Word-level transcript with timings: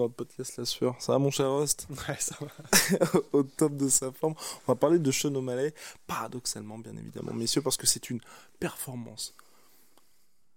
dans 0.00 0.06
le 0.06 0.12
podcast 0.12 0.56
La 0.56 0.64
Sueur. 0.64 0.96
Ça 0.98 1.12
va 1.12 1.18
mon 1.18 1.30
cher 1.30 1.50
host 1.50 1.86
Ouais, 2.08 2.16
ça 2.18 2.36
va. 2.40 3.20
Au 3.32 3.42
top 3.42 3.76
de 3.76 3.88
sa 3.88 4.10
forme. 4.12 4.34
On 4.66 4.72
va 4.72 4.76
parler 4.76 4.98
de 4.98 5.10
Sean 5.10 5.34
O'Malley, 5.34 5.74
paradoxalement 6.06 6.78
bien 6.78 6.96
évidemment, 6.96 7.34
messieurs, 7.34 7.60
parce 7.62 7.76
que 7.76 7.86
c'est 7.86 8.10
une 8.10 8.20
performance. 8.58 9.34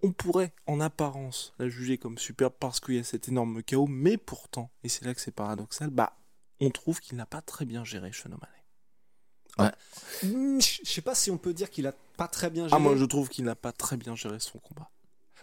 On 0.01 0.11
pourrait 0.11 0.53
en 0.65 0.79
apparence 0.79 1.53
la 1.59 1.69
juger 1.69 1.97
comme 1.97 2.17
superbe 2.17 2.53
parce 2.59 2.79
qu'il 2.79 2.95
y 2.95 2.99
a 2.99 3.03
cet 3.03 3.29
énorme 3.29 3.63
chaos, 3.63 3.87
mais 3.87 4.17
pourtant, 4.17 4.69
et 4.83 4.89
c'est 4.89 5.05
là 5.05 5.13
que 5.13 5.21
c'est 5.21 5.31
paradoxal, 5.31 5.89
bah 5.89 6.13
on 6.59 6.69
trouve 6.69 6.99
qu'il 6.99 7.17
n'a 7.17 7.25
pas 7.25 7.41
très 7.41 7.65
bien 7.65 7.83
géré 7.83 8.11
Sean 8.13 8.29
O'Malley. 8.31 9.73
Hmm, 10.23 10.59
Je 10.59 10.89
sais 10.89 11.01
pas 11.01 11.15
si 11.15 11.31
on 11.31 11.37
peut 11.37 11.53
dire 11.53 11.69
qu'il 11.69 11.85
a 11.87 11.93
pas 12.17 12.27
très 12.27 12.49
bien 12.49 12.67
géré. 12.67 12.75
Ah 12.75 12.79
moi 12.79 12.95
je 12.95 13.05
trouve 13.05 13.29
qu'il 13.29 13.45
n'a 13.45 13.55
pas 13.55 13.71
très 13.71 13.97
bien 13.97 14.15
géré 14.15 14.39
son 14.39 14.59
combat. 14.59 14.89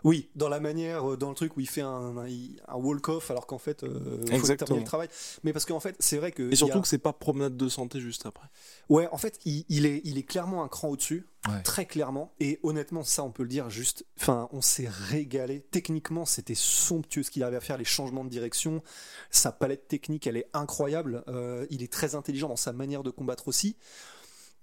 Oui, 0.05 0.29
dans 0.35 0.49
la 0.49 0.61
manière, 0.61 1.13
euh, 1.13 1.17
dans 1.17 1.29
le 1.29 1.35
truc 1.35 1.57
où 1.57 1.61
il 1.61 1.69
fait 1.69 1.81
un, 1.83 2.17
un, 2.17 2.27
un 2.27 2.75
walk-off 2.77 3.31
alors 3.31 3.47
qu'en 3.47 3.59
fait, 3.59 3.83
euh, 3.85 4.19
il 4.31 4.39
faut 4.39 4.47
terminer 4.57 4.81
le 4.81 4.87
travail. 4.87 5.09
Mais 5.45 5.53
parce 5.53 5.65
qu'en 5.67 5.81
fait, 5.81 5.95
c'est 5.99 6.17
vrai 6.17 6.33
que. 6.33 6.51
Et 6.51 6.57
surtout 6.57 6.79
a- 6.79 6.81
que 6.81 6.89
c'est 6.89 6.99
pas 6.99 7.13
promenade 7.13 7.57
de 7.57 7.69
santé 7.69 8.01
juste 8.01 8.25
après. 8.27 8.47
Ouais, 8.89 9.09
en 9.13 9.19
fait, 9.19 9.39
il, 9.45 9.65
il 9.69 9.87
est, 9.87 10.01
il 10.05 10.17
est 10.19 10.23
clairement 10.23 10.63
un 10.65 10.69
cran 10.69 10.89
au-dessus, 10.89 11.27
Ouais. 11.49 11.63
très 11.63 11.87
clairement. 11.87 12.35
Et 12.39 12.61
honnêtement, 12.63 13.03
ça, 13.03 13.25
on 13.25 13.31
peut 13.31 13.43
le 13.45 13.49
dire 13.49 13.71
juste. 13.71 14.05
Enfin, 14.19 14.49
on 14.53 14.61
s'est 14.61 14.89
régalé. 14.91 15.61
Techniquement, 15.71 16.27
c'était 16.27 16.55
somptueux 16.55 17.23
ce 17.23 17.31
qu'il 17.31 17.43
arrivait 17.43 17.57
à 17.57 17.61
faire, 17.63 17.79
les 17.79 17.85
changements 17.87 18.25
de 18.25 18.29
direction. 18.31 18.83
Sa 19.31 19.51
palette 19.51 19.89
technique, 19.89 20.27
elle 20.27 20.37
est 20.37 20.49
incroyable. 20.53 21.25
Euh, 21.29 21.67
il 21.71 21.83
est 21.83 21.91
très 21.93 22.15
intelligent 22.15 22.49
dans 22.49 22.57
sa 22.57 22.73
manière 22.75 23.03
de 23.03 23.11
combattre 23.11 23.49
aussi. 23.49 23.77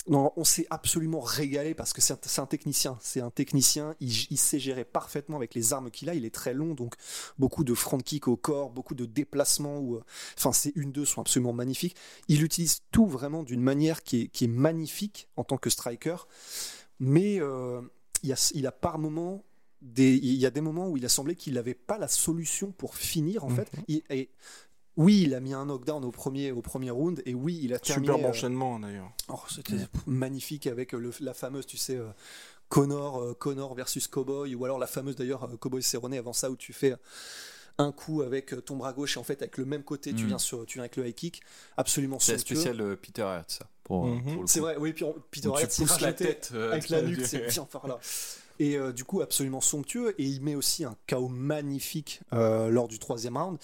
Non, 0.10 0.32
on 0.38 0.44
s'est 0.44 0.68
absolument 0.70 1.20
régalé 1.20 1.74
parce 1.74 1.92
que 1.94 2.02
c'est 2.02 2.40
un, 2.40 2.46
technicien. 2.46 2.98
C'est 3.02 3.20
un 3.22 3.30
technicien. 3.30 3.96
Il, 4.00 4.12
il 4.32 4.38
sait 4.38 4.60
gérer 4.60 4.86
parfaitement 4.86 5.36
avec 5.38 5.54
les 5.54 5.74
armes 5.74 5.92
qu'il 5.92 6.10
a. 6.10 6.16
Il 6.16 6.24
est 6.26 6.34
très 6.34 6.54
long, 6.54 6.74
donc 6.74 6.96
beaucoup 7.38 7.64
de 7.64 7.74
front 7.74 7.98
kick 7.98 8.28
au 8.28 8.38
corps, 8.38 8.70
beaucoup 8.70 8.96
de 8.96 9.06
déplacements. 9.06 9.80
Où, 9.80 9.96
euh, 9.96 10.04
enfin, 10.38 10.54
ces 10.54 10.72
une 10.76 10.92
deux 10.92 11.06
sont 11.06 11.22
absolument 11.22 11.54
magnifiques. 11.54 11.96
Il 12.28 12.44
utilise 12.44 12.82
tout 12.92 13.06
vraiment 13.08 13.44
d'une 13.44 13.62
manière 13.62 14.04
qui 14.04 14.22
est, 14.24 14.28
qui 14.30 14.46
est 14.46 14.50
magnifique 14.50 15.28
en 15.36 15.44
tant 15.44 15.58
que 15.58 15.70
striker. 15.70 16.16
Mais 17.00 17.40
euh, 17.42 17.82
il, 18.24 18.32
a, 18.32 18.52
il 18.54 18.66
a 18.68 18.72
par 18.72 19.00
moments 19.00 19.44
des, 19.82 20.16
il 20.16 20.34
y 20.36 20.46
a 20.46 20.50
des 20.50 20.62
moments 20.62 20.88
où 20.90 20.98
il 20.98 21.06
a 21.06 21.10
semblé 21.10 21.36
qu'il 21.36 21.54
n'avait 21.54 21.76
pas 21.76 21.98
la 22.00 22.08
solution 22.08 22.72
pour 22.72 22.96
finir 22.96 23.44
en 23.46 23.50
fait. 23.50 23.70
Il- 23.88 24.02
et 24.10 24.30
oui, 24.98 25.22
il 25.26 25.34
a 25.36 25.40
mis 25.40 25.54
un 25.54 25.66
knockdown 25.66 26.04
au 26.04 26.12
premier, 26.12 26.52
au 26.52 26.62
premier 26.62 26.90
round 26.92 27.22
et 27.26 27.34
oui, 27.34 27.60
il 27.64 27.74
a 27.74 27.80
terminé. 27.80 28.08
Superbe 28.08 28.26
euh, 28.26 28.30
enchaînement 28.30 28.80
d'ailleurs. 28.80 29.12
Oh, 29.30 29.40
c'était 29.50 29.76
magnifique 30.08 30.68
avec 30.68 30.92
le- 30.92 31.12
la 31.22 31.34
fameuse, 31.34 31.66
tu 31.66 31.78
sais, 31.78 31.96
euh, 31.96 32.08
Connor, 32.70 33.22
euh, 33.22 33.34
Connor 33.34 33.76
versus 33.76 34.08
Cowboy, 34.08 34.56
ou 34.56 34.66
alors 34.66 34.80
la 34.80 34.88
fameuse 34.88 35.16
d'ailleurs 35.16 35.44
euh, 35.46 35.56
Cowboy 35.58 35.82
Cerrone 35.84 36.14
avant 36.16 36.34
ça 36.34 36.50
où 36.52 36.56
tu 36.58 36.74
fais 36.74 36.96
un 37.78 37.92
coup 37.92 38.24
avec 38.24 38.54
euh, 38.54 38.62
ton 38.62 38.76
bras 38.76 38.92
gauche 38.92 39.18
et 39.18 39.20
en 39.20 39.24
fait 39.24 39.40
avec 39.44 39.58
le 39.60 39.66
même 39.66 39.84
côté 39.84 40.12
tu 40.14 40.24
Mm. 40.24 40.28
viens 40.28 40.38
sur, 40.40 40.66
tu 40.66 40.80
viens 40.80 40.84
avec 40.84 40.96
le 40.96 41.08
high 41.08 41.14
kick, 41.16 41.42
absolument 41.78 42.18
C'est 42.20 42.40
spéciale 42.40 42.82
euh, 42.82 42.96
Peter 42.96 43.22
Hart, 43.22 43.50
ça. 43.52 43.68
Le 43.90 44.48
C'est 44.48 44.60
vrai, 44.60 44.76
oui, 44.80 44.92
puis 44.94 45.04
on- 45.06 45.16
Peter 45.32 45.50
s'est 45.70 45.84
pousses 45.84 46.02
la 46.02 46.12
tête, 46.12 46.50
euh, 46.54 46.72
avec 46.72 46.90
la 46.90 47.02
nuque, 47.04 47.26
c'est 47.26 47.48
bien 47.48 47.64
par 47.66 47.88
là. 47.88 48.00
Et 48.60 48.76
euh, 48.78 48.92
du 48.92 49.04
coup, 49.06 49.22
absolument 49.22 49.62
somptueux. 49.62 50.16
Et 50.20 50.24
il 50.26 50.42
met 50.42 50.56
aussi 50.56 50.84
un 50.84 50.96
KO 51.08 51.28
magnifique 51.28 52.22
euh, 52.34 52.70
lors 52.70 52.88
du 52.88 53.00
troisième 53.00 53.38
round. 53.38 53.58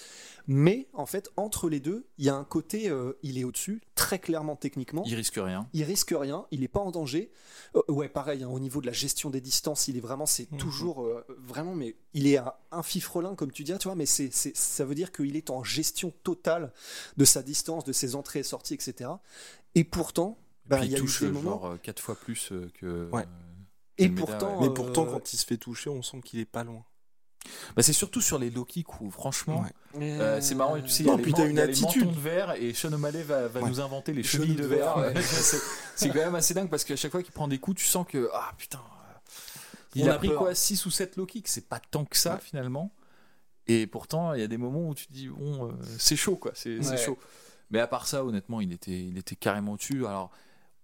Mais 0.48 0.88
en 0.94 1.06
fait, 1.06 1.30
entre 1.38 1.70
les 1.70 1.80
deux, 1.80 2.06
il 2.18 2.26
y 2.26 2.30
a 2.30 2.36
un 2.36 2.44
côté, 2.44 2.90
euh, 2.90 3.14
il 3.24 3.38
est 3.38 3.44
au-dessus, 3.46 3.82
très 3.96 4.20
clairement 4.20 4.56
techniquement. 4.58 5.04
Il 5.06 5.16
risque 5.16 5.36
rien. 5.38 5.68
Il 5.74 5.84
risque 5.84 6.14
rien, 6.18 6.46
il 6.52 6.60
n'est 6.60 6.68
pas 6.68 6.82
en 6.82 6.92
danger. 6.92 7.32
Euh, 7.78 7.82
ouais, 7.88 8.10
pareil, 8.10 8.44
hein, 8.44 8.50
au 8.50 8.60
niveau 8.60 8.82
de 8.82 8.86
la 8.86 8.92
gestion 8.92 9.30
des 9.30 9.40
distances, 9.40 9.88
il 9.88 9.96
est 9.96 10.02
vraiment, 10.02 10.26
c'est 10.26 10.52
Mhm. 10.52 10.58
toujours 10.58 11.04
euh, 11.06 11.26
vraiment, 11.40 11.76
mais 11.76 11.96
il 12.14 12.28
est 12.28 12.38
un, 12.38 12.52
un 12.72 12.84
fifrelin, 12.84 13.36
comme 13.36 13.52
tu 13.54 13.64
dis, 13.64 13.72
tu 13.78 13.88
vois, 13.88 13.96
mais 13.96 14.06
c'est, 14.06 14.34
c'est- 14.34 14.56
ça 14.56 14.84
veut 14.84 14.96
dire 14.96 15.12
qu'il 15.14 15.36
est 15.38 15.50
en 15.50 15.64
gestion 15.64 16.12
totale 16.24 16.74
de 17.16 17.24
sa 17.26 17.42
distance, 17.42 17.86
de 17.86 17.94
ses 17.94 18.16
entrées 18.16 18.40
et 18.40 18.44
sorties, 18.44 18.74
etc. 18.74 19.12
Et 19.76 19.86
pourtant, 19.86 20.38
ben, 20.66 20.84
il 20.84 20.92
y 20.92 20.96
a 20.96 21.00
touche 21.00 21.22
eu 21.22 21.26
des 21.28 21.32
moments. 21.32 21.62
genre 21.62 21.78
4 21.82 22.02
fois 22.02 22.16
plus 22.16 22.52
que. 22.80 23.10
Ouais. 23.12 23.26
Et 23.98 24.10
pourtant, 24.10 24.60
ouais. 24.60 24.68
Mais 24.68 24.74
pourtant, 24.74 25.06
euh, 25.08 25.12
quand 25.12 25.34
il 25.34 25.38
se 25.38 25.46
fait 25.46 25.58
toucher, 25.58 25.90
on 25.90 26.02
sent 26.02 26.22
qu'il 26.24 26.40
est 26.40 26.46
pas 26.46 26.64
loin. 26.64 26.84
Bah, 27.76 27.84
c'est 27.84 27.92
surtout 27.94 28.22
sur 28.22 28.40
les 28.40 28.50
low 28.50 28.64
kicks 28.64 29.02
où, 29.02 29.12
franchement, 29.12 29.66
Ouais. 29.96 30.12
euh, 30.20 30.40
c'est 30.40 30.56
marrant. 30.56 30.80
Tu 30.82 30.88
sais, 30.88 31.04
il 31.04 31.08
y 31.08 31.10
a 31.10 31.12
Non, 31.12 31.18
les 31.18 31.24
une 31.30 31.36
il 31.52 31.56
y 31.56 31.60
a 31.60 31.66
les 31.66 31.84
attitude. 31.84 32.10
de 32.14 32.20
verre 32.20 32.54
et 32.54 32.74
Sean 32.74 32.94
O'Malley 32.94 33.22
va, 33.24 33.48
va 33.50 33.62
Ouais. 33.62 33.70
nous 33.70 33.82
inventer 33.82 34.14
les 34.14 34.24
Chenilles 34.24 34.48
chevilles 34.48 34.56
de 34.56 34.62
de 34.64 34.68
verre. 34.68 34.98
verre, 34.98 35.14
ouais. 35.16 35.22
c'est 35.96 36.08
quand 36.10 36.16
même 36.20 36.36
assez 36.36 36.54
dingue 36.54 36.70
parce 36.70 36.86
qu'à 36.86 36.96
chaque 36.96 37.12
fois 37.12 37.22
qu'il 37.22 37.34
prend 37.34 37.48
des 37.50 37.60
coups, 37.60 37.82
tu 37.82 37.86
sens 37.86 38.08
que 38.08 38.30
ah 38.34 38.54
putain. 38.58 38.80
euh, 38.80 39.14
Il 39.96 40.06
On 40.06 40.08
a, 40.12 40.14
a 40.14 40.18
pris 40.18 40.30
peur. 40.30 40.38
quoi 40.40 40.56
6 40.56 40.86
ou 40.86 40.90
7 40.92 41.18
low 41.18 41.26
kicks, 41.26 41.48
c'est 41.50 41.68
pas 41.68 41.80
tant 41.80 42.06
que 42.06 42.16
ça 42.18 42.36
Ouais. 42.36 42.40
finalement. 42.42 42.94
Et 43.68 43.88
pourtant, 43.88 44.34
il 44.34 44.40
y 44.40 44.44
a 44.44 44.48
des 44.48 44.58
moments 44.58 44.88
où 44.90 44.96
tu 44.96 45.08
te 45.08 45.14
dis 45.14 45.28
bon, 45.28 45.68
euh, 45.68 45.72
c'est 46.00 46.16
chaud 46.16 46.38
quoi, 46.38 46.52
c'est 46.56 46.80
chaud. 46.98 47.18
Mais 47.72 47.80
à 47.80 47.88
part 47.88 48.08
ça, 48.08 48.24
honnêtement, 48.24 48.62
il 48.62 48.72
était, 48.72 49.00
il 49.02 49.18
était 49.18 49.36
carrément 49.36 49.76
dessus. 49.76 50.06
Alors, 50.06 50.32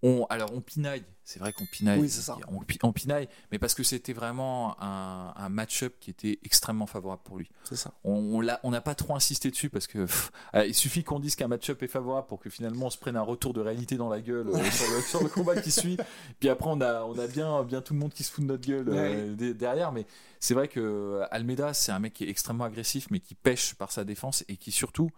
on, 0.04 0.26
alors 0.30 0.52
on 0.54 0.62
pinaille. 0.62 1.04
C'est 1.24 1.40
vrai 1.40 1.54
qu'on 1.54 1.66
pinaille. 1.68 2.00
Oui, 2.00 2.10
c'est 2.10 2.22
ça. 2.22 2.38
On, 2.48 2.62
pi- 2.62 2.80
on 2.82 2.92
pinaille, 2.92 3.30
mais 3.52 3.60
parce 3.60 3.76
que 3.76 3.84
c'était 3.84 4.14
vraiment 4.14 4.76
un, 4.82 5.32
un 5.36 5.50
match-up 5.50 5.94
qui 6.00 6.10
était 6.10 6.40
extrêmement 6.44 6.88
favorable 6.88 7.22
pour 7.24 7.38
lui. 7.38 7.48
Ça. 7.72 7.92
On 8.04 8.42
n'a 8.42 8.82
pas 8.82 8.96
trop 8.96 9.16
insisté 9.16 9.52
dessus 9.52 9.70
parce 9.70 9.86
que 9.86 10.00
pff, 10.00 10.32
euh, 10.56 10.66
il 10.66 10.74
suffit 10.74 11.04
qu'on 11.04 11.20
dise 11.20 11.36
qu'un 11.36 11.48
match-up 11.48 11.84
est 11.84 11.88
favorable 11.88 12.26
pour 12.28 12.40
que 12.40 12.50
finalement 12.50 12.88
on 12.88 12.90
se 12.90 12.98
prenne 12.98 13.16
un 13.16 13.22
retour 13.22 13.54
de 13.54 13.62
réalité 13.62 13.96
dans 13.96 14.10
la 14.10 14.22
gueule 14.22 14.48
euh, 14.50 14.72
sur, 14.72 14.92
le, 14.92 15.02
sur 15.02 15.22
le 15.24 15.30
combat 15.30 15.62
qui 15.62 15.70
suit. 15.70 15.98
Puis 16.40 16.50
après, 16.50 16.70
on 16.72 16.81
a, 16.81 17.04
on 17.04 17.20
a 17.20 17.28
bien, 17.28 17.62
bien 17.64 17.81
tout 17.81 17.94
le 17.94 18.00
monde 18.00 18.12
qui 18.14 18.24
se 18.24 18.31
fout 18.31 18.44
de 18.44 18.50
notre 18.50 18.68
gueule 18.68 18.88
euh, 18.90 19.54
derrière. 19.54 19.92
Mais 19.92 20.08
c'est 20.40 20.56
vrai 20.56 20.68
que 20.68 21.22
Almeida, 21.30 21.76
c'est 21.76 21.92
un 21.92 22.00
mec 22.00 22.14
qui 22.14 22.24
est 22.24 22.30
extrêmement 22.30 22.64
agressif, 22.64 23.06
mais 23.12 23.20
qui 23.20 23.36
pêche 23.36 23.76
par 23.76 23.92
sa 23.92 24.04
défense 24.04 24.44
et 24.48 24.58
qui 24.58 24.72
surtout 24.72 25.12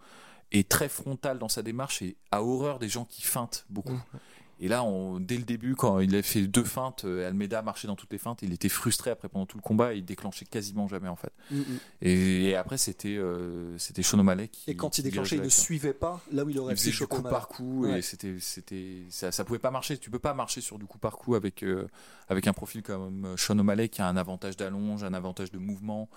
est 0.50 0.68
très 0.68 0.90
frontal 0.90 1.38
dans 1.38 1.48
sa 1.48 1.62
démarche 1.62 2.02
et 2.02 2.18
a 2.30 2.42
horreur 2.42 2.78
des 2.78 2.88
gens 2.90 3.06
qui 3.06 3.22
feintent 3.22 3.64
beaucoup. 3.70 3.98
Et 4.64 4.68
là, 4.68 4.84
on- 4.84 5.18
dès 5.18 5.36
le 5.36 5.42
début, 5.42 5.74
quand 5.74 5.98
il 5.98 6.14
a 6.14 6.22
fait 6.22 6.46
deux 6.46 6.62
feintes, 6.62 7.04
euh, 7.04 7.26
Almeida 7.26 7.60
marchait 7.62 7.88
dans 7.88 7.96
toutes 7.96 8.12
les 8.12 8.18
feintes. 8.18 8.42
Il 8.42 8.52
était 8.52 8.68
frustré 8.68 9.10
après 9.10 9.28
pendant 9.28 9.44
tout 9.44 9.56
le 9.58 9.62
combat 9.62 9.92
et 9.92 9.98
il 9.98 10.04
déclenchait 10.04 10.44
quasiment 10.44 10.86
jamais 10.86 11.08
en 11.08 11.16
fait. 11.16 11.32
Mm, 11.50 11.56
mm. 11.58 11.64
Et, 12.02 12.44
et 12.50 12.54
après, 12.56 12.78
c'était 12.78 13.16
euh, 13.16 13.76
c'était 13.76 14.02
Sean 14.04 14.20
O'Malley 14.20 14.46
qui. 14.48 14.70
Et 14.70 14.76
quand 14.76 14.96
il 14.98 15.02
déclenchait, 15.02 15.36
il 15.36 15.42
ne 15.42 15.48
suivait 15.48 15.92
pas 15.92 16.20
là 16.32 16.44
où 16.44 16.48
il 16.48 16.58
aurait 16.60 16.74
Il 16.74 16.76
faisait 16.78 16.92
du 16.92 17.06
coup 17.08 17.22
par 17.22 17.48
coup 17.48 17.86
Ouais. 17.86 17.98
et 17.98 18.02
c'était 18.02 18.36
c'était 18.38 19.02
ça, 19.10 19.32
ça 19.32 19.44
pouvait 19.44 19.58
pas 19.58 19.72
marcher. 19.72 19.98
Tu 19.98 20.10
peux 20.10 20.20
pas 20.20 20.32
marcher 20.32 20.60
sur 20.60 20.78
du 20.78 20.86
coup 20.86 20.98
par 20.98 21.16
coup 21.18 21.34
avec 21.34 21.64
euh, 21.64 21.88
avec 22.28 22.46
un 22.46 22.52
profil 22.52 22.82
comme 22.82 23.24
euh, 23.24 23.36
Sean 23.36 23.58
O'Malley 23.58 23.88
qui 23.88 24.00
a 24.00 24.06
un 24.06 24.16
avantage 24.16 24.56
d'allonge, 24.56 25.02
un 25.02 25.12
avantage 25.12 25.50
de 25.50 25.58
mouvement, 25.58 26.08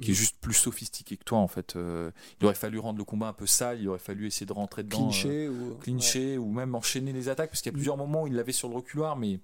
qui 0.00 0.10
est 0.10 0.14
juste 0.14 0.36
plus 0.40 0.54
sophistiqué 0.54 1.16
que 1.16 1.24
toi 1.24 1.38
en 1.38 1.46
fait. 1.48 1.76
Euh, 1.76 2.10
il 2.40 2.46
aurait 2.46 2.54
fallu 2.56 2.80
rendre 2.80 2.98
le 2.98 3.04
combat 3.04 3.28
un 3.28 3.32
peu 3.32 3.46
sale, 3.46 3.80
il 3.80 3.88
aurait 3.88 4.00
fallu 4.00 4.26
essayer 4.26 4.44
de 4.46 4.52
rentrer 4.52 4.82
dedans. 4.82 5.08
Clincher 5.08 5.48
ou 5.48 5.74
clincher 5.80 6.36
ou 6.38 6.50
même 6.50 6.74
enchaîner 6.74 7.12
les 7.12 7.28
attaques 7.28 7.50
parce 7.50 7.62
qu'il 7.62 7.70
y 7.70 7.74
a 7.74 7.76
plusieurs 7.76 7.91
moments 7.96 8.22
où 8.22 8.26
il 8.26 8.34
l'avait 8.34 8.52
sur 8.52 8.68
le 8.68 8.74
reculoir 8.76 9.16
mais 9.16 9.40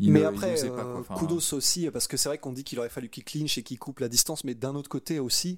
il 0.00 0.12
mais 0.12 0.20
ne- 0.20 0.24
il 0.24 0.28
après, 0.28 0.50
n'osait 0.52 0.68
pas, 0.68 0.74
euh, 0.84 0.92
quoi. 0.92 1.00
Enfin, 1.00 1.14
kudos 1.16 1.52
aussi, 1.54 1.90
parce 1.90 2.06
que 2.06 2.16
c'est 2.16 2.28
vrai 2.28 2.38
qu'on 2.38 2.52
dit 2.52 2.62
qu'il 2.62 2.78
aurait 2.78 2.88
fallu 2.88 3.08
qu'il 3.08 3.24
clinche 3.24 3.58
et 3.58 3.64
qu'il 3.64 3.80
coupe 3.80 3.98
la 3.98 4.08
distance, 4.08 4.44
mais 4.44 4.54
d'un 4.54 4.76
autre 4.76 4.88
côté 4.88 5.18
aussi, 5.18 5.56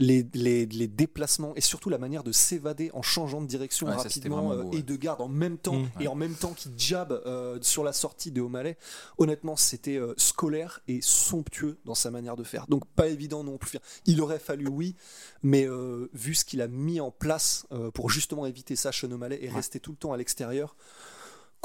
les, 0.00 0.26
les, 0.34 0.66
les 0.66 0.88
déplacements 0.88 1.54
et 1.54 1.60
surtout 1.60 1.88
la 1.88 1.98
manière 1.98 2.24
de 2.24 2.32
s'évader 2.32 2.90
en 2.94 3.02
changeant 3.02 3.40
de 3.40 3.46
direction 3.46 3.86
Ouais, 3.86 3.94
rapidement 3.94 4.50
euh, 4.52 4.64
et 4.72 4.82
de 4.82 4.96
garde 4.96 5.20
en 5.20 5.28
même 5.28 5.56
temps, 5.56 5.74
Mmh. 5.76 5.88
et 6.00 6.08
en 6.08 6.16
même 6.16 6.34
temps 6.34 6.52
qu'il 6.52 6.72
jab 6.76 7.12
euh, 7.12 7.58
sur 7.62 7.84
la 7.84 7.92
sortie 7.92 8.32
de 8.32 8.40
O'Malley, 8.40 8.76
honnêtement, 9.18 9.54
c'était 9.54 9.98
euh, 9.98 10.14
scolaire 10.16 10.80
et 10.88 10.98
somptueux 11.00 11.78
dans 11.84 11.94
sa 11.94 12.10
manière 12.10 12.34
de 12.34 12.42
faire. 12.42 12.66
Donc 12.66 12.86
pas 12.88 13.06
évident 13.06 13.44
non 13.44 13.56
plus. 13.56 13.78
Il 14.04 14.20
aurait 14.20 14.40
fallu, 14.40 14.66
oui, 14.66 14.96
mais 15.44 15.64
euh, 15.64 16.10
vu 16.12 16.34
ce 16.34 16.44
qu'il 16.44 16.60
a 16.60 16.66
mis 16.66 16.98
en 16.98 17.12
place 17.12 17.68
euh, 17.70 17.92
pour 17.92 18.10
justement 18.10 18.46
éviter 18.46 18.74
ça, 18.74 18.90
Sean 18.90 19.12
O'Malley, 19.12 19.38
et 19.44 19.48
rester 19.48 19.78
tout 19.78 19.92
le 19.92 19.96
temps 19.96 20.12
à 20.12 20.16
l'extérieur, 20.16 20.74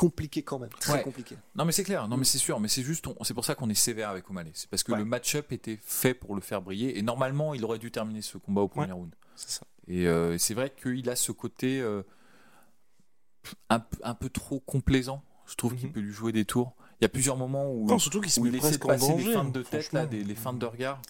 compliqué 0.02 0.42
quand 0.44 0.58
même, 0.60 0.70
très 0.80 0.94
Ouais. 0.94 1.04
compliqué. 1.04 1.36
Non 1.56 1.64
mais 1.66 1.72
c'est 1.72 1.84
clair, 1.84 2.08
non 2.08 2.18
mais 2.18 2.26
c'est 2.26 2.38
sûr, 2.40 2.60
mais 2.60 2.68
c'est 2.68 2.82
juste, 2.84 3.06
on- 3.08 3.24
c'est 3.24 3.34
pour 3.36 3.46
ça 3.46 3.54
qu'on 3.56 3.70
est 3.70 3.76
sévère 3.76 4.10
avec 4.10 4.30
O'Malley. 4.30 4.52
C'est 4.56 4.70
parce 4.70 4.82
que 4.84 4.92
Ouais. 4.92 4.98
le 4.98 5.06
match-up 5.06 5.52
était 5.52 5.78
fait 5.82 6.14
pour 6.16 6.34
le 6.36 6.42
faire 6.42 6.62
briller 6.62 6.98
et 6.98 7.02
normalement 7.04 7.54
il 7.54 7.64
aurait 7.64 7.78
dû 7.80 7.92
terminer 7.92 8.22
ce 8.22 8.38
combat 8.40 8.62
au 8.62 8.68
premier 8.68 8.88
Ouais. 8.88 8.94
round. 8.94 9.14
C'est 9.36 9.52
ça. 9.52 9.62
Et 9.88 10.08
euh, 10.08 10.38
c'est 10.38 10.54
vrai 10.56 10.72
qu'il 10.82 11.10
a 11.10 11.16
ce 11.16 11.32
côté 11.32 11.80
euh, 11.82 12.02
un, 13.70 13.80
peu- 13.80 13.98
un 14.04 14.14
peu 14.14 14.30
trop 14.30 14.60
complaisant. 14.60 15.24
Je 15.46 15.56
trouve 15.56 15.76
qu'il 15.76 15.88
Mhm. 15.88 15.94
peut 15.94 16.00
lui 16.00 16.14
jouer 16.14 16.32
des 16.32 16.46
tours. 16.46 16.74
Il 17.00 17.04
y 17.04 17.06
a 17.06 17.10
plusieurs 17.10 17.38
moments 17.38 17.72
où, 17.72 17.88
Non, 17.88 18.00
surtout 18.00 18.22
qu'il 18.22 18.32
se 18.32 18.40
où 18.40 18.44
met 18.44 18.50
il 18.50 18.56
essaie 18.56 18.72
de 18.72 18.78
presque 18.78 18.86
en 18.86 18.88
passer 18.88 19.12
danger. 19.12 19.26
des 19.26 19.34
feintes 19.34 19.52
de 19.54 19.64
tête, 19.64 19.92
là, 19.94 20.06
des, 20.06 20.24
les 20.24 20.36
feintes 20.36 20.60
de 20.60 20.66
regard. 20.66 21.02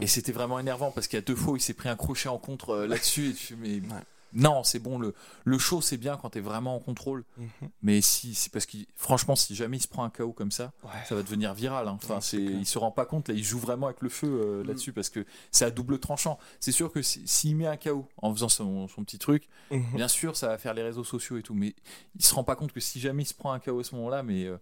Et 0.00 0.06
c'était 0.06 0.32
vraiment 0.32 0.58
énervant 0.58 0.90
parce 0.92 1.08
qu'il 1.08 1.16
y 1.18 1.22
a 1.22 1.24
deux 1.24 1.36
fois 1.36 1.52
où 1.52 1.56
il 1.56 1.60
s'est 1.60 1.74
pris 1.74 1.88
un 1.90 1.96
crochet 1.96 2.28
en 2.28 2.38
contre 2.38 2.70
euh, 2.70 2.86
là-dessus. 2.86 3.30
Et 3.30 3.32
tu 3.34 3.46
fais, 3.48 3.56
mais 3.56 3.80
Ouais. 3.80 4.02
Non, 4.34 4.62
c'est 4.64 4.78
bon. 4.78 4.98
Le, 4.98 5.14
le 5.44 5.58
show, 5.58 5.80
c'est 5.80 5.96
bien 5.96 6.16
quand 6.16 6.30
t'es 6.30 6.40
vraiment 6.40 6.74
en 6.76 6.80
contrôle. 6.80 7.24
Mhm. 7.38 7.48
Mais 7.82 8.00
si, 8.00 8.34
c'est 8.34 8.52
parce 8.52 8.66
qu'il, 8.66 8.86
franchement, 8.96 9.36
si 9.36 9.54
jamais 9.54 9.76
il 9.76 9.80
se 9.80 9.88
prend 9.88 10.04
un 10.04 10.10
KO 10.10 10.32
comme 10.32 10.50
ça, 10.50 10.72
Ouais. 10.82 10.90
ça 11.08 11.14
va 11.14 11.22
devenir 11.22 11.54
viral. 11.54 11.88
hein. 11.88 11.98
Enfin, 12.02 12.16
Ouais, 12.16 12.42
il 12.60 12.66
se 12.66 12.78
rend 12.78 12.90
pas 12.90 13.06
compte. 13.06 13.28
Là, 13.28 13.34
il 13.34 13.44
joue 13.44 13.58
vraiment 13.58 13.86
avec 13.86 14.02
le 14.02 14.08
feu 14.08 14.26
euh, 14.28 14.62
Mm. 14.62 14.66
là-dessus 14.66 14.92
parce 14.92 15.08
que 15.10 15.24
c'est 15.50 15.64
à 15.64 15.70
double 15.70 15.98
tranchant. 15.98 16.38
C'est 16.60 16.72
sûr 16.72 16.90
que 16.92 17.00
si- 17.02 17.26
s'il 17.26 17.56
met 17.56 17.66
un 17.66 17.76
KO 17.76 18.08
en 18.18 18.32
faisant 18.34 18.48
son, 18.48 18.88
son 18.88 19.04
petit 19.04 19.18
truc, 19.18 19.48
Mhm. 19.70 19.84
bien 19.96 20.08
sûr, 20.08 20.36
ça 20.36 20.48
va 20.48 20.58
faire 20.58 20.74
les 20.74 20.82
réseaux 20.82 21.04
sociaux 21.04 21.36
et 21.36 21.42
tout. 21.42 21.54
Mais 21.54 21.74
il 22.16 22.24
se 22.24 22.34
rend 22.34 22.44
pas 22.44 22.56
compte 22.56 22.72
que 22.72 22.80
si 22.80 23.00
jamais 23.00 23.22
il 23.22 23.26
se 23.26 23.34
prend 23.34 23.52
un 23.52 23.58
KO 23.60 23.80
à 23.80 23.84
ce 23.84 23.94
moment-là, 23.94 24.22
mais, 24.22 24.44
euh, 24.44 24.56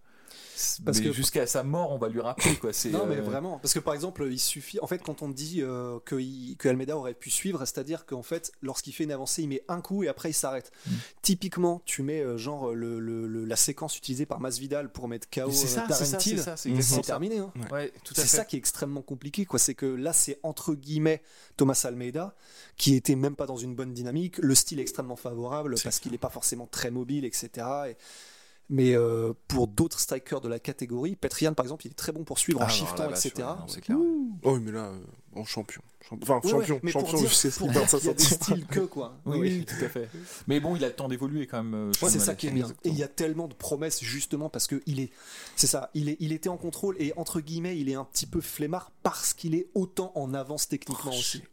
Parce 0.85 0.99
mais 0.99 1.05
que- 1.05 1.11
jusqu'à 1.11 1.45
sa 1.47 1.63
mort, 1.63 1.91
on 1.91 1.97
va 1.97 2.09
lui 2.09 2.21
rappeler 2.21 2.55
quoi. 2.57 2.71
C'est, 2.73 2.89
Non, 2.89 3.05
mais 3.05 3.17
euh, 3.17 3.21
vraiment. 3.21 3.59
Parce 3.59 3.73
que 3.73 3.79
par 3.79 3.93
exemple, 3.93 4.27
il 4.29 4.39
suffit. 4.39 4.79
En 4.81 4.87
fait, 4.87 4.99
quand 5.03 5.21
on 5.21 5.29
dit 5.29 5.61
euh, 5.61 5.99
que, 6.05 6.15
il- 6.15 6.55
que 6.57 6.69
Almeida 6.69 6.95
aurait 6.97 7.13
pu 7.13 7.29
suivre, 7.29 7.59
c'est-à-dire 7.65 8.05
qu'en 8.05 8.21
fait, 8.23 8.51
lorsqu'il 8.61 8.93
fait 8.93 9.03
une 9.03 9.11
avancée, 9.11 9.41
il 9.43 9.49
met 9.49 9.63
un 9.67 9.81
coup 9.81 10.03
et 10.03 10.07
après 10.07 10.29
il 10.29 10.33
s'arrête. 10.33 10.71
Mm. 10.87 10.91
Typiquement, 11.21 11.81
tu 11.85 12.03
mets 12.03 12.21
euh, 12.21 12.37
genre 12.37 12.73
le, 12.73 12.99
le- 12.99 13.27
le- 13.27 13.45
la 13.45 13.55
séquence 13.55 13.97
utilisée 13.97 14.25
par 14.25 14.39
Masvidal 14.39 14.91
pour 14.91 15.07
mettre 15.07 15.27
KO 15.29 15.51
c'est 15.51 15.67
ça, 15.67 15.85
c'est 15.89 16.05
ça, 16.05 16.17
Darren 16.17 16.19
c'est 16.19 16.37
ça, 16.37 16.57
c'est 16.57 16.81
c'est 16.81 17.01
terminé. 17.01 17.39
hein. 17.39 17.51
Ouais, 17.71 17.91
tout 18.03 18.13
à 18.17 18.21
C'est 18.21 18.27
fait. 18.27 18.37
ça 18.37 18.45
qui 18.45 18.55
est 18.55 18.59
extrêmement 18.59 19.01
compliqué, 19.01 19.45
quoi. 19.45 19.59
C'est 19.59 19.75
que 19.75 19.85
là, 19.85 20.13
c'est 20.13 20.39
entre 20.43 20.73
guillemets 20.75 21.21
Thomas 21.57 21.79
Almeida, 21.85 22.35
qui 22.77 22.95
était 22.95 23.15
même 23.15 23.35
pas 23.35 23.45
dans 23.45 23.57
une 23.57 23.75
bonne 23.75 23.93
dynamique. 23.93 24.37
Le 24.39 24.55
style 24.55 24.79
est 24.79 24.83
extrêmement 24.83 25.15
favorable 25.15 25.77
C'est 25.77 25.83
parce 25.83 25.99
qu'il 25.99 26.11
n'est 26.11 26.17
pas 26.17 26.29
forcément 26.29 26.67
très 26.67 26.91
mobile, 26.91 27.25
etc. 27.25 27.49
Et- 27.89 27.97
Mais 28.69 28.95
euh, 28.95 29.33
pour 29.49 29.67
d'autres 29.67 29.99
strikers 29.99 30.39
de 30.41 30.47
la 30.47 30.57
catégorie, 30.57 31.15
Petrian 31.15 31.53
par 31.53 31.65
exemple, 31.65 31.85
il 31.85 31.91
est 31.91 31.95
très 31.95 32.11
bon 32.13 32.23
pour 32.23 32.39
suivre 32.39 32.61
en 32.61 32.65
Ah, 32.65 32.69
shiftant, 32.69 33.09
etc. 33.09 33.33
ouais, 33.39 33.93
non. 33.93 34.29
Oh, 34.41 34.57
mais 34.59 34.71
là, 34.71 34.85
euh, 34.85 34.99
en 35.35 35.43
champion. 35.43 35.81
Champ- 36.01 36.17
Enfin, 36.21 36.35
Ouais, 36.43 36.49
champion, 36.49 36.75
ouais, 36.75 36.79
mais 36.83 36.91
pour 36.93 37.01
champion 37.01 37.17
dire- 37.19 37.27
UFC, 37.29 37.57
pour 37.57 37.67
c'est 37.67 37.73
dire 37.79 37.89
ça 37.89 37.97
qu'il 37.99 38.07
y 38.07 38.09
a 38.09 38.13
des 38.13 38.23
styles 38.23 38.65
que 38.65 38.79
quoi. 38.79 39.17
Oui, 39.25 39.37
oui, 39.39 39.65
tout 39.65 39.83
à 39.85 39.89
fait. 39.89 40.09
Mais 40.47 40.59
bon, 40.61 40.75
il 40.77 40.83
a 40.85 40.87
le 40.87 40.95
temps 40.95 41.07
d'évoluer 41.09 41.45
quand 41.45 41.61
même. 41.61 41.89
euh, 41.89 41.91
c'est 41.93 42.19
ça 42.19 42.35
qui 42.35 42.47
est 42.47 42.51
bien. 42.51 42.63
Exactement. 42.63 42.91
Et 42.93 42.95
il 42.95 42.99
y 42.99 43.03
a 43.03 43.07
tellement 43.09 43.47
de 43.49 43.53
promesses 43.53 44.01
justement 44.01 44.49
parce 44.49 44.65
que 44.67 44.81
il 44.85 44.99
est, 45.01 45.11
c'est 45.57 45.67
ça, 45.67 45.89
il 45.93 46.07
est, 46.09 46.17
il 46.21 46.31
était 46.31 46.49
en 46.49 46.57
contrôle 46.57 46.95
et 46.99 47.13
entre 47.17 47.41
guillemets, 47.41 47.77
il 47.77 47.89
est 47.89 47.95
un 47.95 48.05
petit 48.05 48.25
peu 48.25 48.39
flemmard 48.41 48.91
parce 49.03 49.33
qu'il 49.33 49.55
est 49.55 49.67
autant 49.75 50.11
en 50.15 50.33
avance 50.33 50.67
techniquement 50.69 51.11
Oh, 51.13 51.17
aussi. 51.19 51.43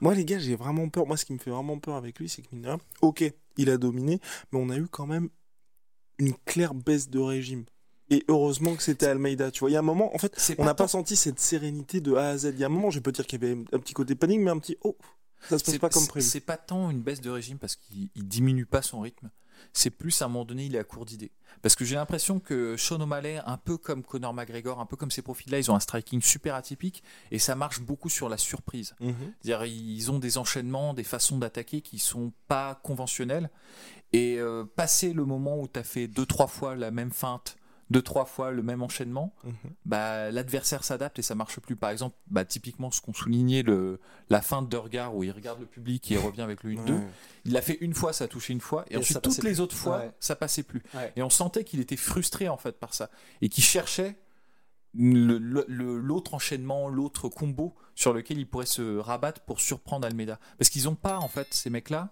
Moi, 0.00 0.14
les 0.14 0.24
gars, 0.24 0.38
j'ai 0.38 0.56
vraiment 0.56 0.88
peur. 0.88 1.06
Moi, 1.06 1.16
ce 1.16 1.24
qui 1.24 1.32
me 1.32 1.38
fait 1.38 1.50
vraiment 1.50 1.78
peur 1.78 1.96
avec 1.96 2.18
lui, 2.18 2.28
c'est 2.28 2.42
que, 2.42 2.48
mine 2.52 2.62
de 2.62 2.68
rien, 2.68 2.78
ok, 3.02 3.30
il 3.56 3.70
a 3.70 3.76
dominé, 3.76 4.20
mais 4.50 4.58
on 4.58 4.68
a 4.70 4.76
eu 4.76 4.86
quand 4.88 5.06
même 5.06 5.28
une 6.26 6.34
claire 6.44 6.74
baisse 6.74 7.10
de 7.10 7.18
régime. 7.18 7.64
Et 8.10 8.24
heureusement 8.28 8.74
que 8.76 8.82
c'était 8.82 9.06
Almeida. 9.06 9.50
Tu 9.50 9.60
vois, 9.60 9.70
il 9.70 9.72
y 9.72 9.76
a 9.76 9.78
un 9.78 9.82
moment, 9.82 10.14
en 10.14 10.18
fait, 10.18 10.54
on 10.58 10.64
n'a 10.64 10.74
pas 10.74 10.88
senti 10.88 11.16
cette 11.16 11.40
sérénité 11.40 12.00
de 12.00 12.14
A 12.14 12.28
à 12.28 12.36
Z. 12.36 12.52
Il 12.54 12.60
y 12.60 12.64
a 12.64 12.66
un 12.66 12.70
moment, 12.70 12.90
je 12.90 13.00
peux 13.00 13.12
dire 13.12 13.26
qu'il 13.26 13.42
y 13.42 13.44
avait 13.44 13.64
un 13.72 13.78
petit 13.78 13.94
côté 13.94 14.14
panique, 14.14 14.40
mais 14.40 14.50
un 14.50 14.58
petit 14.58 14.76
oh, 14.82 14.96
ça 15.48 15.58
se 15.58 15.64
passe 15.64 15.78
pas 15.78 15.88
comme 15.88 16.06
prévu. 16.06 16.26
C'est 16.26 16.40
pas 16.40 16.56
tant 16.56 16.90
une 16.90 17.00
baisse 17.00 17.20
de 17.20 17.30
régime 17.30 17.58
parce 17.58 17.76
qu'il 17.76 18.10
il 18.14 18.28
diminue 18.28 18.66
pas 18.66 18.82
son 18.82 19.00
rythme. 19.00 19.30
C'est 19.72 19.90
plus 19.90 20.22
à 20.22 20.26
un 20.26 20.28
moment 20.28 20.44
donné, 20.44 20.66
il 20.66 20.76
est 20.76 20.78
à 20.78 20.84
court 20.84 21.04
d'idées. 21.04 21.32
Parce 21.60 21.76
que 21.76 21.84
j'ai 21.84 21.94
l'impression 21.94 22.40
que 22.40 22.76
Sean 22.76 23.00
O'Malley, 23.00 23.40
un 23.46 23.56
peu 23.56 23.76
comme 23.76 24.02
Conor 24.02 24.34
McGregor, 24.34 24.80
un 24.80 24.86
peu 24.86 24.96
comme 24.96 25.10
ces 25.10 25.22
profils-là, 25.22 25.58
ils 25.58 25.70
ont 25.70 25.76
un 25.76 25.80
striking 25.80 26.20
super 26.20 26.54
atypique 26.54 27.02
et 27.30 27.38
ça 27.38 27.54
marche 27.54 27.80
beaucoup 27.80 28.08
sur 28.08 28.28
la 28.28 28.36
surprise. 28.36 28.94
Mhm. 29.00 29.14
C'est-à-dire, 29.40 29.64
ils 29.66 30.10
ont 30.10 30.18
des 30.18 30.38
enchaînements, 30.38 30.94
des 30.94 31.04
façons 31.04 31.38
d'attaquer 31.38 31.80
qui 31.80 31.98
sont 31.98 32.32
pas 32.48 32.80
conventionnelles. 32.82 33.50
Et 34.12 34.38
euh, 34.38 34.64
passer 34.64 35.12
le 35.12 35.24
moment 35.24 35.58
où 35.58 35.68
tu 35.68 35.78
as 35.78 35.84
fait 35.84 36.06
deux, 36.06 36.26
trois 36.26 36.46
fois 36.46 36.76
la 36.76 36.90
même 36.90 37.12
feinte, 37.12 37.56
deux, 37.92 38.02
trois 38.02 38.24
fois 38.24 38.50
le 38.50 38.62
même 38.62 38.82
enchaînement, 38.82 39.34
Mhm. 39.44 39.52
bah, 39.86 40.30
l'adversaire 40.32 40.82
s'adapte 40.82 41.18
et 41.18 41.22
ça 41.22 41.34
marche 41.36 41.60
plus. 41.60 41.76
Par 41.76 41.90
exemple, 41.90 42.16
bah, 42.28 42.44
typiquement 42.44 42.90
ce 42.90 43.00
qu'on 43.00 43.12
soulignait, 43.14 43.62
le, 43.62 44.00
la 44.30 44.42
feinte 44.42 44.68
de 44.68 44.76
regard 44.76 45.14
où 45.14 45.22
il 45.22 45.30
regarde 45.30 45.60
le 45.60 45.66
public 45.66 46.10
et 46.10 46.14
il 46.14 46.18
revient 46.18 46.40
avec 46.42 46.64
le 46.64 46.72
1-2. 46.72 46.94
Ouais. 46.94 47.00
Il 47.44 47.52
l'a 47.52 47.62
fait 47.62 47.78
une 47.80 47.94
fois, 47.94 48.12
ça 48.12 48.24
a 48.24 48.28
touché 48.28 48.52
une 48.52 48.60
fois, 48.60 48.84
et, 48.90 48.94
Et 48.94 48.96
ensuite 48.96 49.22
toutes 49.22 49.36
les 49.44 49.50
plus. 49.52 49.60
autres 49.60 49.76
fois, 49.76 49.98
Ouais. 49.98 50.10
ça 50.18 50.34
passait 50.34 50.62
plus. 50.64 50.82
Ouais. 50.94 51.12
Et 51.16 51.22
on 51.22 51.30
sentait 51.30 51.62
qu'il 51.64 51.78
était 51.80 51.96
frustré 51.96 52.48
en 52.48 52.56
fait 52.56 52.80
par 52.80 52.94
ça 52.94 53.10
et 53.40 53.48
qu'il 53.48 53.62
cherchait 53.64 54.16
l'autre 54.94 56.34
enchaînement, 56.34 56.88
l'autre 56.88 57.28
combo 57.28 57.74
sur 57.94 58.12
lequel 58.12 58.38
il 58.38 58.46
pourrait 58.46 58.66
se 58.66 58.98
rabattre 58.98 59.40
pour 59.42 59.60
surprendre 59.60 60.06
Almeida. 60.06 60.38
Parce 60.58 60.70
qu'ils 60.70 60.84
n'ont 60.84 60.94
pas 60.94 61.18
en 61.18 61.28
fait 61.28 61.48
ces 61.50 61.70
mecs-là. 61.70 62.10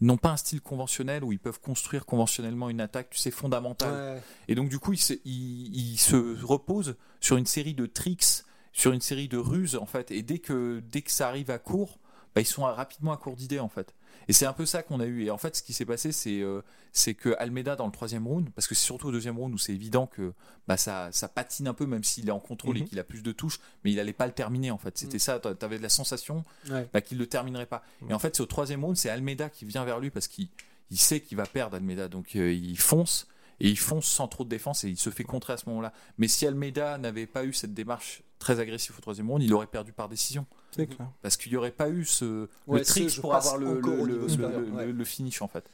Ils 0.00 0.06
n'ont 0.06 0.16
pas 0.16 0.30
un 0.30 0.36
style 0.36 0.60
conventionnel 0.60 1.22
où 1.24 1.32
ils 1.32 1.38
peuvent 1.38 1.60
construire 1.60 2.06
conventionnellement 2.06 2.70
une 2.70 2.80
attaque, 2.80 3.10
tu 3.10 3.18
sais, 3.18 3.30
fondamentale. 3.30 4.14
Ouais. 4.16 4.22
Et 4.48 4.54
donc, 4.54 4.68
du 4.70 4.78
coup, 4.78 4.92
il 4.94 4.98
se, 4.98 5.12
il, 5.24 5.76
il 5.76 5.98
se 5.98 6.42
repose 6.42 6.96
sur 7.20 7.36
une 7.36 7.46
série 7.46 7.74
de 7.74 7.86
tricks, 7.86 8.44
sur 8.72 8.92
une 8.92 9.00
série 9.00 9.28
de 9.28 9.36
ruses, 9.36 9.76
en 9.76 9.86
fait. 9.86 10.10
Et 10.10 10.22
dès 10.22 10.38
que, 10.38 10.82
dès 10.90 11.02
que 11.02 11.10
ça 11.10 11.28
arrive 11.28 11.50
à 11.50 11.58
court, 11.58 11.98
bah, 12.34 12.40
ils 12.40 12.46
sont 12.46 12.64
à- 12.64 12.72
rapidement 12.72 13.12
à 13.12 13.16
court 13.18 13.36
d'idées, 13.36 13.60
en 13.60 13.68
fait. 13.68 13.94
Et 14.28 14.32
c'est 14.32 14.46
un 14.46 14.52
peu 14.52 14.66
ça 14.66 14.82
qu'on 14.82 15.00
a 15.00 15.06
eu. 15.06 15.24
Et 15.24 15.30
en 15.30 15.38
fait, 15.38 15.56
ce 15.56 15.62
qui 15.62 15.72
s'est 15.72 15.84
passé, 15.84 16.12
c'est 16.12 16.40
euh, 16.40 16.62
c'est 16.92 17.14
que 17.14 17.34
Almeida, 17.38 17.76
dans 17.76 17.86
le 17.86 17.92
troisième 17.92 18.26
round, 18.26 18.50
parce 18.50 18.66
que 18.68 18.74
c'est 18.74 18.84
surtout 18.84 19.08
au 19.08 19.12
deuxième 19.12 19.38
round 19.38 19.52
où 19.54 19.58
c'est 19.58 19.72
évident 19.74 20.06
que 20.06 20.32
bah, 20.68 20.76
ça, 20.76 21.08
ça 21.12 21.28
patine 21.28 21.66
un 21.68 21.74
peu, 21.74 21.86
même 21.86 22.04
s'il 22.04 22.28
est 22.28 22.32
en 22.32 22.40
contrôle 22.40 22.76
et 22.78 22.80
Mhm. 22.82 22.88
qu'il 22.88 22.98
a 22.98 23.04
plus 23.04 23.22
de 23.22 23.32
touches, 23.32 23.58
mais 23.84 23.92
il 23.92 23.98
allait 24.00 24.12
pas 24.12 24.26
le 24.26 24.32
terminer, 24.32 24.70
en 24.70 24.78
fait. 24.78 24.96
C'était 24.98 25.14
Mhm. 25.14 25.20
ça, 25.20 25.40
tu 25.40 25.64
avais 25.64 25.78
la 25.78 25.88
sensation 25.88 26.44
Ouais. 26.70 26.88
bah, 26.92 27.00
qu'il 27.00 27.18
le 27.18 27.26
terminerait 27.26 27.66
pas. 27.66 27.82
Et 28.08 28.14
en 28.14 28.18
fait, 28.18 28.36
c'est 28.36 28.42
au 28.42 28.46
troisième 28.46 28.84
round, 28.84 28.96
c'est 28.96 29.10
Almeida 29.10 29.48
qui 29.50 29.64
vient 29.64 29.84
vers 29.84 29.98
lui 30.00 30.10
parce 30.10 30.28
qu'il 30.28 30.48
il 30.92 30.98
sait 30.98 31.20
qu'il 31.20 31.36
va 31.36 31.46
perdre 31.46 31.76
Almeida, 31.76 32.08
donc 32.08 32.34
euh, 32.34 32.52
il 32.52 32.76
fonce 32.78 33.28
et 33.60 33.68
il 33.68 33.78
fonce 33.78 34.06
sans 34.06 34.26
trop 34.28 34.44
de 34.44 34.48
défense 34.48 34.84
et 34.84 34.88
il 34.88 34.98
se 34.98 35.10
fait 35.10 35.24
contrer 35.24 35.52
à 35.52 35.56
ce 35.56 35.68
moment-là. 35.68 35.92
Mais 36.18 36.28
si 36.28 36.46
Almeida 36.46 36.98
n'avait 36.98 37.26
pas 37.26 37.44
eu 37.44 37.52
cette 37.52 37.74
démarche 37.74 38.22
très 38.38 38.58
agressive 38.58 38.94
au 38.98 39.00
troisième 39.02 39.28
round, 39.30 39.42
il 39.42 39.52
aurait 39.52 39.66
perdu 39.66 39.92
par 39.92 40.08
décision 40.08 40.46
C'est 40.70 40.86
clair. 40.86 41.08
parce 41.22 41.36
qu'il 41.36 41.52
n'y 41.52 41.56
aurait 41.58 41.70
pas 41.70 41.90
eu 41.90 42.04
ce 42.06 42.48
Ouais, 42.66 42.78
le 42.80 42.84
trick 42.84 43.20
pour 43.20 43.34
avoir 43.34 43.58
le, 43.58 43.80
le, 43.80 44.92
ouais. 44.98 45.04
finish 45.04 45.42
en 45.42 45.48
fait. 45.48 45.64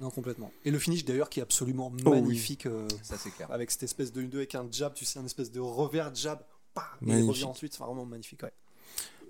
Non, 0.00 0.10
complètement. 0.10 0.50
Et 0.64 0.72
le 0.72 0.78
finish 0.80 1.04
d'ailleurs 1.04 1.30
qui 1.30 1.38
est 1.38 1.42
absolument 1.44 1.92
Oh 2.04 2.10
oui. 2.10 2.20
magnifique 2.20 2.66
euh, 2.66 2.88
Ça 3.02 3.16
c'est 3.16 3.30
clair. 3.30 3.48
avec 3.52 3.70
cette 3.70 3.84
espèce 3.84 4.12
de 4.12 4.22
1-2 4.22 4.34
avec 4.38 4.54
un 4.56 4.66
jab, 4.70 4.92
tu 4.92 5.04
sais, 5.04 5.20
un 5.20 5.24
espèce 5.24 5.52
de 5.52 5.60
revers 5.60 6.12
jab, 6.16 6.40
pah, 6.74 6.88
et 7.00 7.04
il 7.04 7.08
Magnifique. 7.08 7.28
revient 7.30 7.44
ensuite, 7.44 7.72
c'est 7.74 7.82
vraiment 7.84 8.04
magnifique. 8.04 8.42
Ouais. 8.42 8.52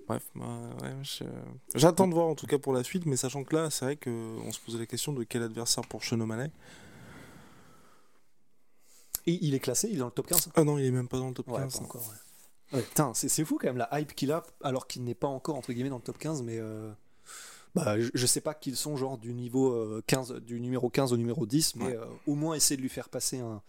Bref, 0.07 0.23
bah, 0.35 0.45
ouais, 0.81 0.93
je- 1.03 1.23
j'attends 1.75 2.07
de 2.07 2.13
voir 2.15 2.25
en 2.27 2.35
tout 2.35 2.47
cas 2.47 2.57
pour 2.57 2.73
la 2.73 2.83
suite, 2.83 3.05
mais 3.05 3.15
sachant 3.15 3.43
que 3.43 3.55
là, 3.55 3.69
c'est 3.69 3.85
vrai 3.85 3.95
qu'on 3.95 4.51
se 4.51 4.59
posait 4.59 4.79
la 4.79 4.85
question 4.87 5.13
de 5.13 5.23
quel 5.23 5.43
adversaire 5.43 5.83
pour 5.87 6.01
O'Malley. 6.11 6.51
Et 9.27 9.39
il 9.45 9.53
est 9.55 9.59
classé, 9.59 9.87
il 9.89 9.95
est 9.95 9.99
dans 9.99 10.05
le 10.05 10.11
top 10.11 10.27
15 10.27 10.49
Ah 10.55 10.63
non, 10.63 10.77
il 10.77 10.85
est 10.85 10.91
même 10.91 11.07
pas 11.07 11.17
dans 11.17 11.27
le 11.29 11.33
top 11.33 11.47
Ouais, 11.49 11.59
15. 11.59 11.77
pas 11.77 11.83
encore. 11.83 12.03
Ouais. 12.73 12.81
Putain, 12.81 13.13
c'est 13.13 13.29
c'est 13.29 13.45
fou 13.45 13.57
quand 13.59 13.67
même 13.67 13.77
la 13.77 13.89
hype 13.99 14.13
qu'il 14.13 14.31
a, 14.31 14.43
alors 14.63 14.87
qu'il 14.87 15.03
n'est 15.03 15.13
pas 15.15 15.27
encore 15.27 15.55
entre 15.55 15.71
guillemets 15.73 15.89
dans 15.89 15.97
le 15.97 16.01
top 16.03 16.17
15, 16.17 16.41
mais 16.43 16.57
euh, 16.59 16.91
bah, 17.73 17.99
je, 17.99 18.09
je 18.13 18.25
sais 18.25 18.41
pas 18.41 18.53
qu'ils 18.53 18.75
sont 18.75 18.97
genre 18.97 19.17
du 19.17 19.33
niveau 19.33 19.71
euh, 19.73 20.03
15, 20.07 20.33
du 20.41 20.59
numéro 20.59 20.89
15 20.89 21.13
au 21.13 21.17
numéro 21.17 21.45
10, 21.45 21.75
mais 21.77 21.85
Ouais. 21.85 21.95
euh, 21.95 22.05
au 22.27 22.35
moins 22.35 22.55
essayer 22.55 22.75
de 22.77 22.81
lui 22.81 22.89
faire 22.89 23.09
passer 23.09 23.39
un, 23.39 23.61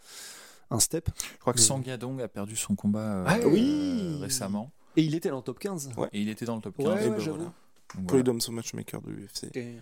un 0.70 0.80
step. 0.80 1.08
Je 1.34 1.38
crois 1.38 1.52
que 1.52 1.58
Mais- 1.58 1.64
Sangyadong 1.64 2.20
a 2.20 2.28
perdu 2.28 2.56
son 2.56 2.74
combat 2.74 3.18
euh, 3.18 3.24
Ah 3.26 3.36
euh, 3.38 3.46
oui 3.48 4.18
récemment 4.20 4.70
Et 4.96 5.02
il 5.02 5.14
était 5.14 5.28
dans 5.30 5.36
le 5.36 5.42
top 5.42 5.58
15. 5.58 5.90
Ouais. 5.96 6.08
et 6.12 6.20
il 6.22 6.28
était 6.28 6.44
dans 6.46 6.56
le 6.56 6.62
top 6.62 6.76
15. 6.78 6.86
Ouais, 6.88 7.02
j'avoue. 7.02 7.14
voilà. 7.38 7.44
Donc, 7.44 7.52
voilà. 7.94 8.08
Freedom, 8.08 8.40
son 8.40 8.52
matchmaker 8.52 9.00
de 9.02 9.10
l'UFC. 9.10 9.50
Et- 9.56 9.76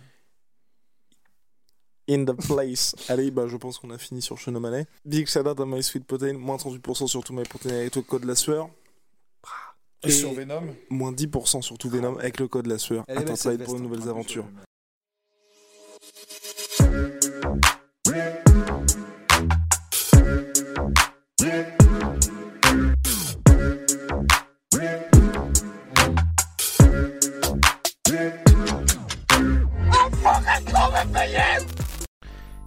In 2.07 2.25
the 2.25 2.33
place. 2.33 2.95
Allez, 3.09 3.31
bah, 3.31 3.47
je 3.47 3.57
pense 3.57 3.79
qu'on 3.79 3.89
a 3.89 3.97
fini 3.97 4.21
sur 4.21 4.37
O'Malley. 4.47 4.85
Big 5.05 5.27
shout 5.27 5.39
out 5.39 5.59
à 5.59 5.65
My 5.65 5.81
Sweet 5.81 6.05
Protein, 6.05 6.33
moins 6.33 6.57
38% 6.57 7.07
sur 7.07 7.23
tout 7.23 7.33
My 7.33 7.43
Protein 7.43 7.69
avec 7.69 7.95
le 7.95 8.01
code 8.03 8.25
la 8.25 8.35
sueur. 8.35 8.69
Et 10.03 10.09
Et 10.09 10.11
sur 10.11 10.33
Venom 10.33 10.75
moins 10.89 11.11
10% 11.11 11.63
sur 11.63 11.77
tout 11.77 11.89
Venom 11.89 12.17
avec 12.17 12.39
le 12.39 12.47
code 12.47 12.67
la 12.67 12.77
sueur. 12.77 13.05
Attends, 13.07 13.35
ça 13.35 13.49
va 13.49 13.55
être 13.55 13.59
veste, 13.61 13.71
pour 13.71 13.79
de 13.79 13.83
nouvelles 13.83 14.07
aventures. 14.07 14.45